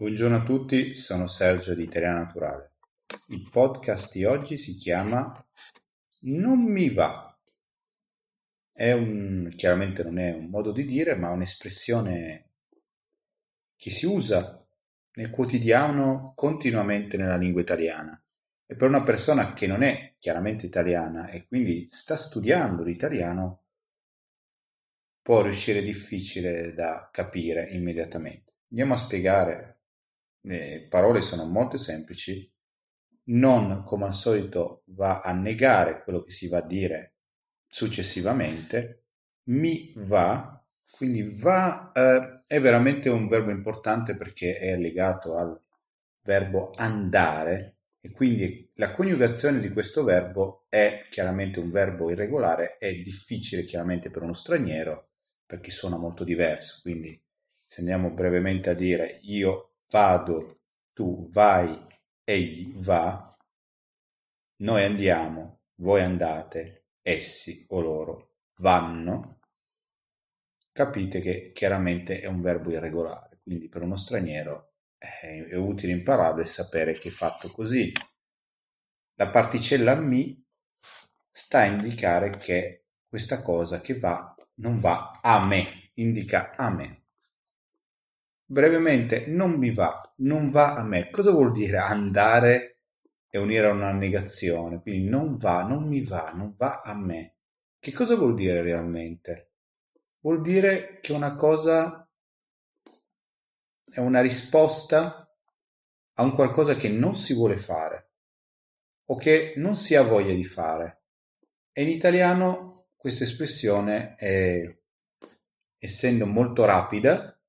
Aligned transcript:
Buongiorno 0.00 0.36
a 0.36 0.42
tutti, 0.42 0.94
sono 0.94 1.26
Sergio 1.26 1.74
di 1.74 1.82
Italiano 1.82 2.20
Naturale. 2.20 2.76
Il 3.26 3.46
podcast 3.50 4.14
di 4.14 4.24
oggi 4.24 4.56
si 4.56 4.74
chiama 4.76 5.30
Non 6.20 6.62
mi 6.62 6.88
va. 6.88 7.38
È 8.72 8.92
un, 8.92 9.52
chiaramente 9.54 10.02
non 10.02 10.18
è 10.18 10.32
un 10.32 10.46
modo 10.46 10.72
di 10.72 10.86
dire, 10.86 11.16
ma 11.16 11.28
un'espressione 11.28 12.52
che 13.76 13.90
si 13.90 14.06
usa 14.06 14.66
nel 15.16 15.28
quotidiano 15.28 16.32
continuamente 16.34 17.18
nella 17.18 17.36
lingua 17.36 17.60
italiana. 17.60 18.18
E 18.64 18.76
per 18.76 18.88
una 18.88 19.02
persona 19.02 19.52
che 19.52 19.66
non 19.66 19.82
è 19.82 20.14
chiaramente 20.18 20.64
italiana 20.64 21.28
e 21.28 21.46
quindi 21.46 21.88
sta 21.90 22.16
studiando 22.16 22.82
l'italiano, 22.82 23.64
può 25.20 25.42
riuscire 25.42 25.82
difficile 25.82 26.72
da 26.72 27.10
capire 27.12 27.68
immediatamente. 27.72 28.54
Andiamo 28.70 28.94
a 28.94 28.96
spiegare 28.96 29.74
le 30.42 30.86
parole 30.88 31.20
sono 31.20 31.44
molto 31.46 31.76
semplici, 31.76 32.50
non 33.24 33.82
come 33.84 34.06
al 34.06 34.14
solito 34.14 34.82
va 34.86 35.20
a 35.20 35.32
negare 35.32 36.02
quello 36.02 36.22
che 36.22 36.30
si 36.30 36.48
va 36.48 36.58
a 36.58 36.66
dire 36.66 37.14
successivamente, 37.66 39.04
mi 39.44 39.92
va, 39.96 40.64
quindi 40.90 41.34
va 41.36 41.92
eh, 41.92 42.42
è 42.46 42.60
veramente 42.60 43.08
un 43.08 43.28
verbo 43.28 43.50
importante 43.50 44.16
perché 44.16 44.56
è 44.58 44.76
legato 44.76 45.36
al 45.36 45.60
verbo 46.22 46.72
andare 46.74 47.76
e 48.00 48.10
quindi 48.10 48.70
la 48.74 48.90
coniugazione 48.92 49.60
di 49.60 49.70
questo 49.70 50.04
verbo 50.04 50.66
è 50.68 51.06
chiaramente 51.10 51.60
un 51.60 51.70
verbo 51.70 52.10
irregolare, 52.10 52.76
è 52.78 52.92
difficile 52.94 53.62
chiaramente 53.64 54.10
per 54.10 54.22
uno 54.22 54.32
straniero 54.32 55.10
perché 55.44 55.70
suona 55.70 55.96
molto 55.96 56.24
diverso, 56.24 56.80
quindi 56.82 57.20
se 57.66 57.80
andiamo 57.80 58.10
brevemente 58.10 58.70
a 58.70 58.74
dire 58.74 59.18
io 59.22 59.69
vado, 59.90 60.60
tu 60.92 61.28
vai, 61.30 61.78
egli 62.24 62.74
va, 62.76 63.30
noi 64.58 64.84
andiamo, 64.84 65.62
voi 65.76 66.02
andate, 66.02 66.86
essi 67.02 67.64
o 67.70 67.80
loro 67.80 68.34
vanno, 68.58 69.40
capite 70.70 71.20
che 71.20 71.50
chiaramente 71.52 72.20
è 72.20 72.26
un 72.26 72.40
verbo 72.40 72.70
irregolare, 72.70 73.40
quindi 73.42 73.68
per 73.68 73.82
uno 73.82 73.96
straniero 73.96 74.74
è, 74.96 75.46
è 75.48 75.56
utile 75.56 75.92
impararlo 75.92 76.42
e 76.42 76.46
sapere 76.46 76.92
che 76.94 77.08
è 77.08 77.12
fatto 77.12 77.50
così. 77.50 77.92
La 79.14 79.28
particella 79.28 79.94
mi 79.96 80.42
sta 81.30 81.60
a 81.60 81.64
indicare 81.64 82.36
che 82.36 82.84
questa 83.08 83.42
cosa 83.42 83.80
che 83.80 83.98
va 83.98 84.34
non 84.56 84.78
va 84.78 85.20
a 85.22 85.44
me, 85.44 85.90
indica 85.94 86.54
a 86.54 86.70
me. 86.70 86.99
Brevemente, 88.50 89.26
non 89.28 89.52
mi 89.52 89.70
va, 89.72 90.12
non 90.16 90.50
va 90.50 90.74
a 90.74 90.82
me. 90.82 91.08
Cosa 91.10 91.30
vuol 91.30 91.52
dire 91.52 91.76
andare 91.78 92.80
e 93.30 93.38
unire 93.38 93.68
a 93.68 93.72
una 93.72 93.92
negazione? 93.92 94.80
Quindi 94.80 95.08
non 95.08 95.36
va, 95.36 95.62
non 95.62 95.84
mi 95.86 96.02
va, 96.02 96.32
non 96.34 96.54
va 96.56 96.80
a 96.80 96.96
me. 96.96 97.36
Che 97.78 97.92
cosa 97.92 98.16
vuol 98.16 98.34
dire 98.34 98.60
realmente? 98.60 99.52
Vuol 100.18 100.40
dire 100.40 100.98
che 101.00 101.12
una 101.12 101.36
cosa 101.36 102.10
è 103.88 104.00
una 104.00 104.20
risposta 104.20 105.32
a 106.14 106.22
un 106.24 106.34
qualcosa 106.34 106.74
che 106.74 106.88
non 106.88 107.14
si 107.14 107.34
vuole 107.34 107.56
fare 107.56 108.10
o 109.10 109.16
che 109.16 109.54
non 109.58 109.76
si 109.76 109.94
ha 109.94 110.02
voglia 110.02 110.34
di 110.34 110.44
fare. 110.44 111.04
E 111.70 111.82
in 111.82 111.88
italiano 111.88 112.88
questa 112.96 113.22
espressione 113.22 114.16
è, 114.16 114.76
essendo 115.78 116.26
molto 116.26 116.64
rapida, 116.64 117.39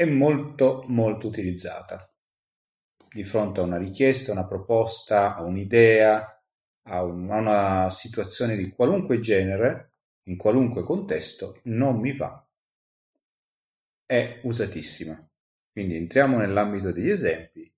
è 0.00 0.06
molto 0.06 0.82
molto 0.86 1.26
utilizzata 1.26 2.10
di 3.12 3.22
fronte 3.22 3.60
a 3.60 3.64
una 3.64 3.76
richiesta, 3.76 4.32
una 4.32 4.46
proposta, 4.46 5.34
a 5.34 5.42
un'idea, 5.42 6.42
a, 6.84 7.02
un, 7.02 7.30
a 7.30 7.36
una 7.36 7.90
situazione 7.90 8.56
di 8.56 8.70
qualunque 8.70 9.18
genere, 9.18 9.96
in 10.28 10.38
qualunque 10.38 10.84
contesto, 10.84 11.60
non 11.64 12.00
mi 12.00 12.16
va, 12.16 12.48
è 14.06 14.40
usatissima. 14.44 15.22
Quindi 15.70 15.96
entriamo 15.96 16.38
nell'ambito 16.38 16.92
degli 16.92 17.10
esempi. 17.10 17.70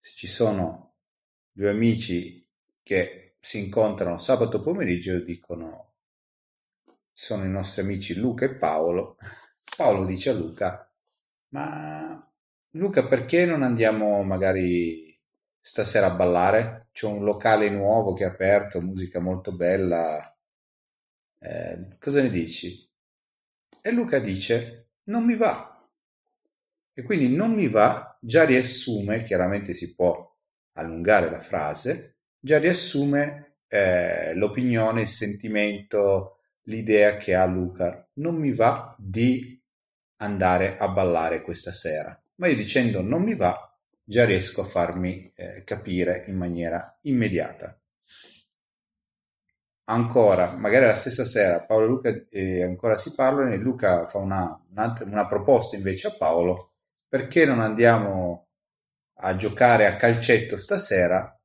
Se 0.00 0.10
ci 0.16 0.26
sono 0.26 0.96
due 1.52 1.68
amici 1.68 2.44
che 2.82 3.36
si 3.38 3.60
incontrano 3.60 4.18
sabato 4.18 4.60
pomeriggio 4.60 5.14
e 5.14 5.22
dicono 5.22 5.94
sono 7.12 7.44
i 7.44 7.50
nostri 7.50 7.82
amici 7.82 8.16
Luca 8.16 8.46
e 8.46 8.56
Paolo, 8.56 9.16
Paolo 9.76 10.04
dice 10.06 10.30
a 10.30 10.32
Luca 10.32 10.91
ma 11.52 12.26
Luca, 12.72 13.06
perché 13.06 13.44
non 13.46 13.62
andiamo 13.62 14.22
magari 14.22 15.18
stasera 15.60 16.06
a 16.06 16.14
ballare? 16.14 16.88
C'è 16.92 17.06
un 17.06 17.24
locale 17.24 17.68
nuovo 17.70 18.14
che 18.14 18.24
è 18.24 18.26
aperto, 18.26 18.80
musica 18.80 19.20
molto 19.20 19.54
bella. 19.54 20.34
Eh, 21.38 21.96
cosa 21.98 22.22
ne 22.22 22.30
dici? 22.30 22.88
E 23.80 23.90
Luca 23.90 24.18
dice: 24.18 24.88
Non 25.04 25.24
mi 25.24 25.36
va. 25.36 25.68
E 26.94 27.02
quindi 27.02 27.34
non 27.34 27.52
mi 27.52 27.68
va 27.68 28.16
già 28.20 28.44
riassume, 28.44 29.22
chiaramente 29.22 29.72
si 29.72 29.94
può 29.94 30.30
allungare 30.74 31.30
la 31.30 31.40
frase, 31.40 32.16
già 32.38 32.58
riassume 32.58 33.58
eh, 33.68 34.34
l'opinione, 34.34 35.02
il 35.02 35.08
sentimento, 35.08 36.38
l'idea 36.64 37.16
che 37.16 37.34
ha 37.34 37.44
Luca. 37.46 38.08
Non 38.14 38.36
mi 38.36 38.52
va 38.52 38.94
di 38.98 39.61
andare 40.22 40.76
a 40.76 40.88
ballare 40.88 41.42
questa 41.42 41.72
sera. 41.72 42.18
Ma 42.36 42.48
io 42.48 42.56
dicendo 42.56 43.02
non 43.02 43.22
mi 43.22 43.34
va, 43.34 43.72
già 44.02 44.24
riesco 44.24 44.62
a 44.62 44.64
farmi 44.64 45.30
eh, 45.34 45.62
capire 45.64 46.24
in 46.28 46.36
maniera 46.36 46.98
immediata. 47.02 47.76
Ancora, 49.84 50.52
magari 50.52 50.86
la 50.86 50.94
stessa 50.94 51.24
sera 51.24 51.60
Paolo 51.60 51.84
e 51.84 51.88
Luca 51.88 52.24
eh, 52.30 52.62
ancora 52.62 52.96
si 52.96 53.12
parlano 53.14 53.52
e 53.52 53.56
Luca 53.56 54.06
fa 54.06 54.18
una, 54.18 54.58
una 54.70 55.26
proposta 55.26 55.76
invece 55.76 56.06
a 56.06 56.14
Paolo 56.16 56.74
perché 57.08 57.44
non 57.44 57.60
andiamo 57.60 58.46
a 59.16 59.36
giocare 59.36 59.86
a 59.86 59.96
calcetto 59.96 60.56
stasera 60.56 61.36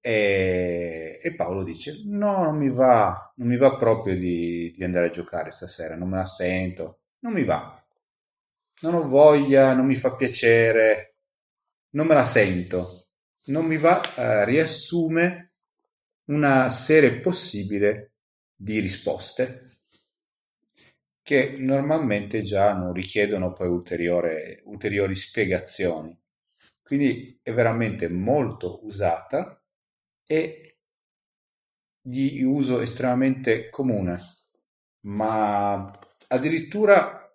e, 0.00 1.18
e, 1.22 1.34
Paolo 1.34 1.62
dice 1.62 2.02
no 2.06 2.42
non 2.42 2.56
mi 2.56 2.70
va 2.70 3.32
non 3.36 3.48
mi 3.48 3.56
va 3.56 3.76
proprio 3.76 4.16
di, 4.16 4.72
di 4.76 4.84
andare 4.84 5.06
a 5.06 5.10
giocare 5.10 5.50
stasera 5.50 5.94
non 5.94 6.08
me 6.08 6.16
la 6.16 6.24
sento 6.24 6.99
non 7.20 7.32
mi 7.32 7.44
va, 7.44 7.82
non 8.82 8.94
ho 8.94 9.08
voglia, 9.08 9.74
non 9.74 9.86
mi 9.86 9.96
fa 9.96 10.14
piacere, 10.14 11.16
non 11.90 12.06
me 12.06 12.14
la 12.14 12.24
sento, 12.24 13.08
non 13.46 13.66
mi 13.66 13.76
va, 13.76 14.00
eh, 14.14 14.44
riassume 14.44 15.52
una 16.26 16.70
serie 16.70 17.18
possibile 17.20 18.12
di 18.54 18.78
risposte 18.78 19.70
che 21.22 21.56
normalmente 21.58 22.42
già 22.42 22.72
non 22.74 22.92
richiedono 22.92 23.52
poi 23.52 23.68
ulteriore, 23.68 24.62
ulteriori 24.64 25.14
spiegazioni. 25.14 26.18
Quindi 26.82 27.38
è 27.42 27.52
veramente 27.52 28.08
molto 28.08 28.84
usata 28.84 29.62
e 30.26 30.78
di 32.00 32.42
uso 32.42 32.80
estremamente 32.80 33.68
comune, 33.70 34.18
ma 35.02 35.96
addirittura 36.32 37.32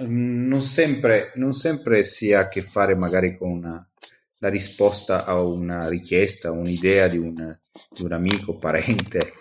mm, 0.00 0.46
non 0.46 0.62
sempre, 0.62 1.32
non 1.34 1.52
sempre 1.52 2.04
si 2.04 2.32
ha 2.32 2.40
a 2.40 2.48
che 2.48 2.62
fare 2.62 2.94
magari 2.94 3.36
con 3.36 3.50
una, 3.50 3.88
la 4.38 4.48
risposta 4.48 5.24
a 5.24 5.40
una 5.40 5.88
richiesta, 5.88 6.50
un'idea 6.50 7.08
di 7.08 7.18
un, 7.18 7.58
di 7.90 8.02
un 8.02 8.12
amico, 8.12 8.58
parente, 8.58 9.32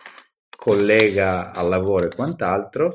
collega 0.55 1.51
al 1.51 1.69
lavoro 1.69 2.07
e 2.07 2.15
quant'altro, 2.15 2.93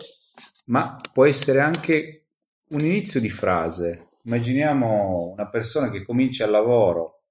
ma 0.66 0.98
può 1.12 1.24
essere 1.24 1.60
anche 1.60 2.26
un 2.70 2.80
inizio 2.80 3.20
di 3.20 3.30
frase. 3.30 4.08
Immaginiamo 4.24 5.30
una 5.32 5.48
persona 5.48 5.90
che 5.90 6.04
comincia 6.04 6.44
il 6.44 6.50
lavoro 6.50 7.22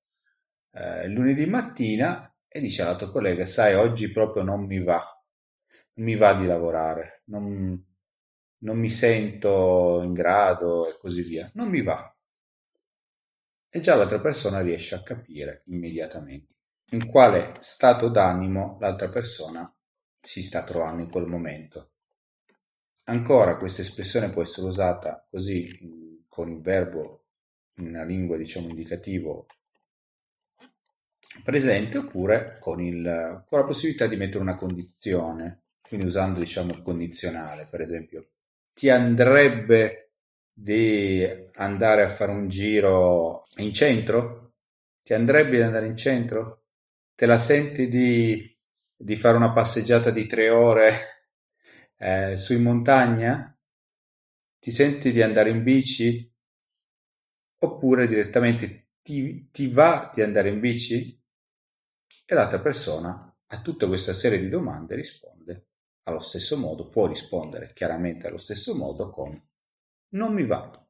eh, 0.74 1.08
lunedì 1.08 1.46
mattina 1.46 2.34
e 2.48 2.60
dice 2.60 2.82
all'altro 2.82 3.12
collega, 3.12 3.46
sai, 3.46 3.76
oggi 3.76 4.12
proprio 4.12 4.44
non 4.44 4.66
mi 4.66 4.84
va, 4.84 5.02
non 5.94 6.06
mi 6.06 6.16
va 6.16 6.34
di 6.34 6.46
lavorare, 6.46 7.22
non, 7.26 7.82
non 8.62 8.78
mi 8.78 8.90
sento 8.90 10.02
in 10.04 10.14
grado 10.14 10.90
e 10.90 10.98
così 11.00 11.22
via. 11.22 11.50
Non 11.54 11.70
mi 11.70 11.82
va. 11.82 12.14
E 13.70 13.80
già 13.80 13.96
l'altra 13.96 14.20
persona 14.20 14.62
riesce 14.62 14.96
a 14.96 15.04
capire 15.04 15.64
immediatamente 15.68 16.56
in 16.92 17.08
quale 17.08 17.54
stato 17.60 18.10
d'animo 18.10 18.78
l'altra 18.82 19.10
persona 19.10 19.74
si 20.20 20.42
sta 20.42 20.64
trovando 20.64 21.04
in 21.04 21.10
quel 21.10 21.26
momento. 21.26 21.92
Ancora 23.06 23.58
questa 23.58 23.82
espressione 23.82 24.30
può 24.30 24.42
essere 24.42 24.68
usata 24.68 25.26
così 25.30 26.26
con 26.28 26.50
il 26.50 26.62
verbo 26.62 27.26
in 27.76 27.88
una 27.88 28.04
lingua 28.04 28.38
diciamo 28.38 28.68
indicativo 28.68 29.48
presente 31.44 31.98
oppure 31.98 32.58
con, 32.60 32.82
il, 32.82 33.44
con 33.48 33.60
la 33.60 33.66
possibilità 33.66 34.06
di 34.08 34.18
mettere 34.18 34.44
una 34.44 34.56
condizione, 34.56 35.64
quindi 35.82 36.06
usando 36.06 36.40
diciamo 36.40 36.74
il 36.74 36.82
condizionale, 36.82 37.68
per 37.70 37.80
esempio 37.80 38.32
ti 38.82 38.90
andrebbe 38.90 40.14
di 40.52 41.24
andare 41.54 42.02
a 42.02 42.10
fare 42.10 42.32
un 42.32 42.48
giro 42.48 43.46
in 43.58 43.72
centro? 43.74 44.56
Ti 45.04 45.14
andrebbe 45.14 45.58
di 45.58 45.62
andare 45.62 45.86
in 45.86 45.96
centro? 45.96 46.64
Te 47.14 47.28
la 47.28 47.38
senti 47.38 47.88
di, 47.88 48.58
di 48.98 49.16
fare 49.18 49.38
una 49.38 49.52
passeggiata 49.52 50.10
di 50.10 50.26
tre 50.26 50.50
ore 50.50 50.94
eh, 51.96 52.38
su 52.38 52.54
in 52.54 52.64
montagna? 52.64 53.56
Ti 54.58 54.72
senti 54.72 55.12
di 55.12 55.22
andare 55.22 55.52
in 55.52 55.62
bici? 55.62 56.34
Oppure 57.60 58.08
direttamente 58.08 58.88
ti, 59.04 59.52
ti 59.52 59.68
va 59.68 60.10
di 60.12 60.24
andare 60.24 60.50
in 60.50 60.60
bici? 60.60 61.22
E 62.26 62.34
l'altra 62.34 62.60
persona 62.60 63.32
a 63.46 63.62
tutta 63.62 63.86
questa 63.86 64.14
serie 64.14 64.40
di 64.40 64.50
domande 64.50 64.96
risponde 64.96 65.31
allo 66.04 66.20
stesso 66.20 66.58
modo, 66.58 66.90
può 66.90 67.08
rispondere 67.08 67.72
chiaramente 67.74 68.28
allo 68.28 68.38
stesso 68.38 68.76
modo 68.76 69.10
con 69.10 69.40
non 70.10 70.34
mi 70.34 70.46
va. 70.46 70.86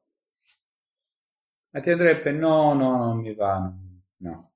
Ma 1.70 1.80
ti 1.80 1.90
andrebbe 1.90 2.32
no, 2.32 2.74
no, 2.74 2.96
non 2.96 3.18
mi 3.18 3.34
va, 3.34 3.72
no. 4.18 4.52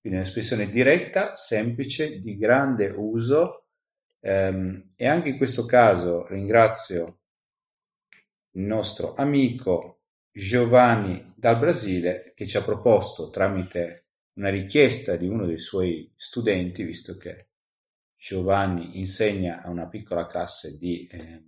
Quindi 0.00 0.18
un'espressione 0.18 0.68
diretta, 0.68 1.34
semplice, 1.34 2.20
di 2.20 2.36
grande 2.36 2.88
uso 2.94 3.68
ehm, 4.20 4.88
e 4.96 5.06
anche 5.06 5.30
in 5.30 5.36
questo 5.36 5.64
caso 5.64 6.26
ringrazio 6.26 7.20
il 8.52 8.62
nostro 8.62 9.14
amico 9.14 10.02
Giovanni 10.30 11.32
dal 11.36 11.58
Brasile 11.58 12.32
che 12.34 12.46
ci 12.46 12.56
ha 12.56 12.62
proposto 12.62 13.30
tramite 13.30 14.06
una 14.34 14.50
richiesta 14.50 15.16
di 15.16 15.26
uno 15.26 15.46
dei 15.46 15.58
suoi 15.58 16.12
studenti, 16.16 16.82
visto 16.82 17.16
che 17.16 17.48
Giovanni 18.26 18.98
insegna 18.98 19.60
a 19.60 19.68
una 19.68 19.86
piccola 19.86 20.24
classe 20.24 20.78
di 20.78 21.06
eh, 21.08 21.44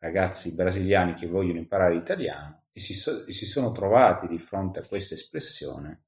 ragazzi 0.00 0.54
brasiliani 0.54 1.14
che 1.14 1.26
vogliono 1.26 1.60
imparare 1.60 1.96
italiano 1.96 2.64
e 2.70 2.80
si, 2.80 2.92
so, 2.92 3.24
e 3.24 3.32
si 3.32 3.46
sono 3.46 3.72
trovati 3.72 4.28
di 4.28 4.38
fronte 4.38 4.80
a 4.80 4.86
questa 4.86 5.14
espressione 5.14 6.02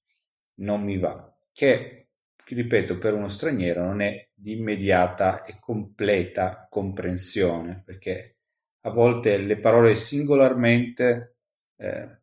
non 0.56 0.82
mi 0.82 0.98
va, 0.98 1.34
che, 1.50 2.08
ripeto, 2.44 2.98
per 2.98 3.14
uno 3.14 3.28
straniero 3.28 3.86
non 3.86 4.02
è 4.02 4.28
di 4.34 4.52
immediata 4.52 5.44
e 5.44 5.56
completa 5.58 6.66
comprensione, 6.68 7.82
perché 7.82 8.36
a 8.80 8.90
volte 8.90 9.38
le 9.38 9.58
parole 9.58 9.94
singolarmente 9.94 11.36
eh, 11.76 12.20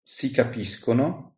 si 0.00 0.30
capiscono, 0.30 1.36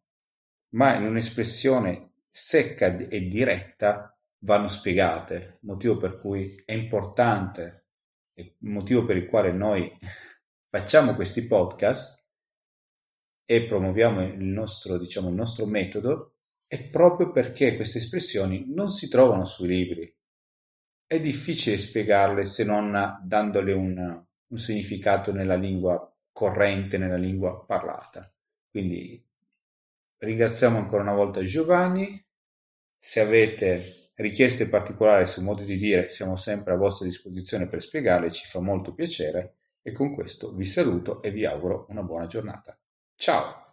ma 0.75 0.95
in 0.95 1.07
un'espressione 1.07 2.13
secca 2.25 2.95
e 2.95 3.27
diretta 3.27 4.13
vanno 4.41 4.69
spiegate, 4.69 5.59
motivo 5.63 5.97
per 5.97 6.19
cui 6.19 6.63
è 6.65 6.73
importante 6.73 7.87
il 8.35 8.55
motivo 8.59 9.05
per 9.05 9.17
il 9.17 9.27
quale 9.27 9.53
noi 9.53 9.91
facciamo 10.71 11.15
questi 11.15 11.47
podcast 11.47 12.27
e 13.45 13.63
promuoviamo 13.63 14.23
il 14.23 14.45
nostro, 14.45 14.99
diciamo, 14.99 15.29
il 15.29 15.35
nostro 15.35 15.67
metodo 15.67 16.35
è 16.67 16.87
proprio 16.87 17.33
perché 17.33 17.77
queste 17.77 17.99
espressioni 17.99 18.67
non 18.69 18.91
si 18.91 19.09
trovano 19.09 19.47
sui 19.47 19.69
libri. 19.69 20.15
È 21.07 21.19
difficile 21.19 21.79
spiegarle 21.79 22.45
se 22.45 22.65
non 22.65 23.19
dandole 23.23 23.73
un, 23.73 24.27
un 24.47 24.57
significato 24.59 25.33
nella 25.33 25.57
lingua 25.57 26.15
corrente, 26.31 26.99
nella 26.99 27.17
lingua 27.17 27.65
parlata. 27.65 28.31
Quindi 28.71 29.25
ringraziamo 30.19 30.77
ancora 30.77 31.03
una 31.03 31.15
volta 31.15 31.43
Giovanni. 31.43 32.23
Se 32.95 33.21
avete 33.21 33.98
richieste 34.19 34.69
particolari 34.69 35.27
sul 35.27 35.45
modo 35.45 35.63
di 35.63 35.77
dire 35.77 36.09
siamo 36.11 36.37
sempre 36.37 36.73
a 36.73 36.77
vostra 36.77 37.07
disposizione 37.07 37.69
per 37.69 37.83
spiegarle, 37.83 38.31
ci 38.31 38.47
fa 38.47 38.61
molto 38.61 38.93
piacere 38.93 39.55
e 39.81 39.93
con 39.93 40.15
questo 40.15 40.53
vi 40.55 40.65
saluto 40.65 41.23
e 41.23 41.31
vi 41.31 41.47
auguro 41.47 41.87
una 41.89 42.03
buona 42.03 42.27
giornata. 42.27 42.77
Ciao! 43.15 43.68